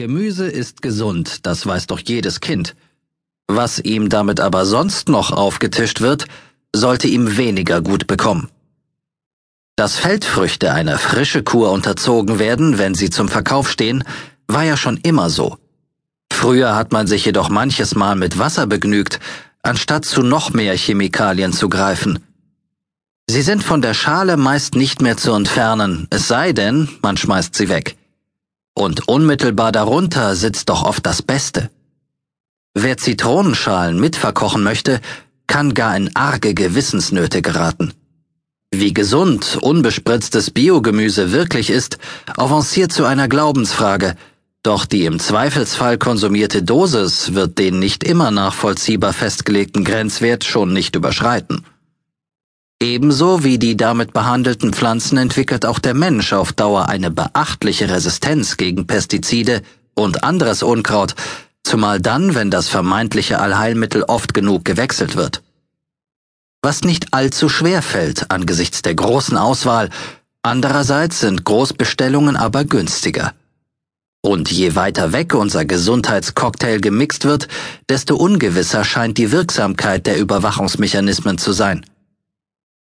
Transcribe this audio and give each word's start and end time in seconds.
Gemüse 0.00 0.48
ist 0.48 0.80
gesund, 0.80 1.44
das 1.44 1.66
weiß 1.66 1.86
doch 1.86 2.00
jedes 2.00 2.40
Kind. 2.40 2.74
Was 3.48 3.78
ihm 3.78 4.08
damit 4.08 4.40
aber 4.40 4.64
sonst 4.64 5.10
noch 5.10 5.30
aufgetischt 5.30 6.00
wird, 6.00 6.24
sollte 6.74 7.06
ihm 7.06 7.36
weniger 7.36 7.82
gut 7.82 8.06
bekommen. 8.06 8.48
Dass 9.76 9.98
Feldfrüchte 9.98 10.72
einer 10.72 10.96
frische 10.96 11.42
Kur 11.42 11.70
unterzogen 11.70 12.38
werden, 12.38 12.78
wenn 12.78 12.94
sie 12.94 13.10
zum 13.10 13.28
Verkauf 13.28 13.70
stehen, 13.70 14.02
war 14.46 14.64
ja 14.64 14.78
schon 14.78 14.96
immer 14.96 15.28
so. 15.28 15.58
Früher 16.32 16.76
hat 16.76 16.92
man 16.92 17.06
sich 17.06 17.26
jedoch 17.26 17.50
manches 17.50 17.94
Mal 17.94 18.16
mit 18.16 18.38
Wasser 18.38 18.66
begnügt, 18.66 19.20
anstatt 19.62 20.06
zu 20.06 20.22
noch 20.22 20.54
mehr 20.54 20.74
Chemikalien 20.74 21.52
zu 21.52 21.68
greifen. 21.68 22.20
Sie 23.28 23.42
sind 23.42 23.62
von 23.62 23.82
der 23.82 23.92
Schale 23.92 24.38
meist 24.38 24.76
nicht 24.76 25.02
mehr 25.02 25.18
zu 25.18 25.34
entfernen, 25.34 26.06
es 26.08 26.26
sei 26.26 26.54
denn, 26.54 26.88
man 27.02 27.18
schmeißt 27.18 27.54
sie 27.54 27.68
weg. 27.68 27.98
Und 28.74 29.08
unmittelbar 29.08 29.72
darunter 29.72 30.34
sitzt 30.36 30.68
doch 30.68 30.82
oft 30.82 31.04
das 31.04 31.22
Beste. 31.22 31.70
Wer 32.74 32.96
Zitronenschalen 32.96 33.98
mitverkochen 33.98 34.62
möchte, 34.62 35.00
kann 35.46 35.74
gar 35.74 35.96
in 35.96 36.14
arge 36.14 36.54
Gewissensnöte 36.54 37.42
geraten. 37.42 37.92
Wie 38.72 38.94
gesund 38.94 39.58
unbespritztes 39.60 40.52
Biogemüse 40.52 41.32
wirklich 41.32 41.70
ist, 41.70 41.98
avanciert 42.36 42.92
zu 42.92 43.04
einer 43.04 43.26
Glaubensfrage, 43.26 44.14
doch 44.62 44.84
die 44.84 45.06
im 45.06 45.18
Zweifelsfall 45.18 45.98
konsumierte 45.98 46.62
Dosis 46.62 47.34
wird 47.34 47.58
den 47.58 47.78
nicht 47.78 48.04
immer 48.04 48.30
nachvollziehbar 48.30 49.12
festgelegten 49.12 49.84
Grenzwert 49.84 50.44
schon 50.44 50.72
nicht 50.72 50.94
überschreiten. 50.94 51.64
Ebenso 52.82 53.44
wie 53.44 53.58
die 53.58 53.76
damit 53.76 54.14
behandelten 54.14 54.72
Pflanzen 54.72 55.18
entwickelt 55.18 55.66
auch 55.66 55.78
der 55.78 55.92
Mensch 55.92 56.32
auf 56.32 56.54
Dauer 56.54 56.88
eine 56.88 57.10
beachtliche 57.10 57.90
Resistenz 57.90 58.56
gegen 58.56 58.86
Pestizide 58.86 59.60
und 59.94 60.24
anderes 60.24 60.62
Unkraut, 60.62 61.14
zumal 61.62 62.00
dann, 62.00 62.34
wenn 62.34 62.50
das 62.50 62.68
vermeintliche 62.68 63.38
Allheilmittel 63.38 64.04
oft 64.04 64.32
genug 64.32 64.64
gewechselt 64.64 65.14
wird. 65.14 65.42
Was 66.62 66.82
nicht 66.82 67.12
allzu 67.12 67.50
schwer 67.50 67.82
fällt 67.82 68.30
angesichts 68.30 68.80
der 68.80 68.94
großen 68.94 69.36
Auswahl, 69.36 69.90
andererseits 70.42 71.20
sind 71.20 71.44
Großbestellungen 71.44 72.36
aber 72.36 72.64
günstiger. 72.64 73.34
Und 74.22 74.50
je 74.50 74.74
weiter 74.74 75.12
weg 75.12 75.34
unser 75.34 75.66
Gesundheitscocktail 75.66 76.80
gemixt 76.80 77.26
wird, 77.26 77.48
desto 77.90 78.16
ungewisser 78.16 78.84
scheint 78.84 79.18
die 79.18 79.32
Wirksamkeit 79.32 80.06
der 80.06 80.18
Überwachungsmechanismen 80.18 81.36
zu 81.36 81.52
sein. 81.52 81.84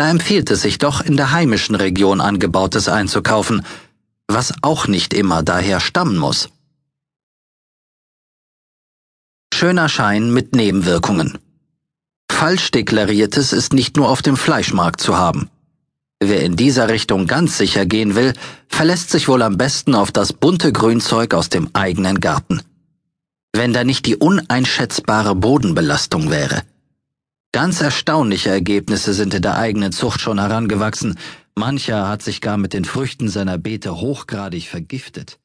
Da 0.00 0.08
empfiehlt 0.08 0.50
es 0.50 0.62
sich 0.62 0.78
doch, 0.78 1.02
in 1.02 1.18
der 1.18 1.30
heimischen 1.30 1.74
Region 1.74 2.22
angebautes 2.22 2.88
einzukaufen, 2.88 3.66
was 4.28 4.54
auch 4.62 4.86
nicht 4.86 5.12
immer 5.12 5.42
daher 5.42 5.78
stammen 5.78 6.16
muss. 6.16 6.48
Schöner 9.52 9.90
Schein 9.90 10.32
mit 10.32 10.54
Nebenwirkungen. 10.54 11.36
Falsch 12.32 12.70
deklariertes 12.70 13.52
ist 13.52 13.74
nicht 13.74 13.98
nur 13.98 14.08
auf 14.08 14.22
dem 14.22 14.38
Fleischmarkt 14.38 15.02
zu 15.02 15.18
haben. 15.18 15.50
Wer 16.18 16.44
in 16.44 16.56
dieser 16.56 16.88
Richtung 16.88 17.26
ganz 17.26 17.58
sicher 17.58 17.84
gehen 17.84 18.14
will, 18.14 18.32
verlässt 18.68 19.10
sich 19.10 19.28
wohl 19.28 19.42
am 19.42 19.58
besten 19.58 19.94
auf 19.94 20.12
das 20.12 20.32
bunte 20.32 20.72
Grünzeug 20.72 21.34
aus 21.34 21.50
dem 21.50 21.68
eigenen 21.74 22.20
Garten. 22.20 22.62
Wenn 23.54 23.74
da 23.74 23.84
nicht 23.84 24.06
die 24.06 24.16
uneinschätzbare 24.16 25.34
Bodenbelastung 25.34 26.30
wäre. 26.30 26.62
Ganz 27.52 27.80
erstaunliche 27.80 28.50
Ergebnisse 28.50 29.12
sind 29.12 29.34
in 29.34 29.42
der 29.42 29.56
eigenen 29.56 29.90
Zucht 29.90 30.20
schon 30.20 30.38
herangewachsen. 30.38 31.18
Mancher 31.56 32.08
hat 32.08 32.22
sich 32.22 32.40
gar 32.40 32.56
mit 32.56 32.72
den 32.72 32.84
Früchten 32.84 33.28
seiner 33.28 33.58
Beete 33.58 33.96
hochgradig 33.96 34.68
vergiftet. 34.68 35.40